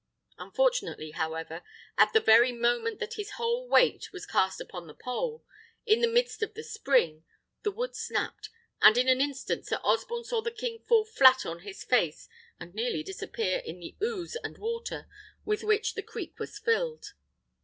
[0.39, 1.61] Unfortunately, however,
[1.95, 5.45] at the very moment that his whole weight was cast upon the pole,
[5.85, 7.23] in the midst of the spring,
[7.61, 8.49] the wood snapped,
[8.81, 12.27] and in an instant Sir Osborne saw the king fall flat on his face,
[12.59, 15.07] and nearly disappear in the ooze and water
[15.45, 17.13] with which the creek was filled.